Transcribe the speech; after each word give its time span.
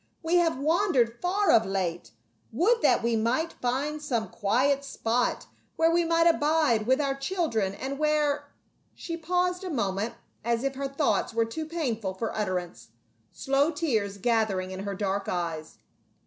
We 0.23 0.37
have 0.37 0.57
wandered 0.57 1.21
far 1.21 1.51
of 1.51 1.63
late; 1.63 2.09
would 2.51 2.81
that 2.81 3.03
we 3.03 3.15
might 3.15 3.53
find 3.53 4.01
some 4.01 4.29
quiet 4.29 4.83
spot 4.83 5.45
where 5.75 5.91
we 5.91 6.03
might 6.03 6.25
abide 6.25 6.87
with 6.87 6.99
our 6.99 7.13
children, 7.13 7.75
and 7.75 7.99
where 7.99 8.49
—"she 8.95 9.15
paused 9.15 9.63
a 9.63 9.69
moment 9.69 10.15
as 10.43 10.63
if 10.63 10.73
her 10.73 10.87
thoughts 10.87 11.35
were 11.35 11.45
too 11.45 11.67
painful 11.67 12.15
for 12.15 12.35
utterance, 12.35 12.87
slow 13.31 13.69
tears 13.69 14.17
gathering 14.17 14.71
in 14.71 14.85
her 14.85 14.95
dark 14.95 15.29
eyes. 15.29 15.77